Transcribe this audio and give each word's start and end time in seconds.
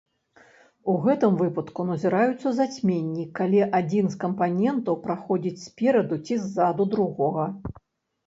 У 0.91 0.93
гэтым 1.01 1.33
выпадку 1.41 1.83
назіраюцца 1.89 2.53
зацьменні, 2.59 3.25
калі 3.39 3.59
адзін 3.79 4.05
з 4.13 4.19
кампанентаў 4.23 4.95
праходзіць 5.05 5.63
спераду 5.67 6.15
ці 6.25 6.39
ззаду 6.47 6.83
другога. 6.95 7.45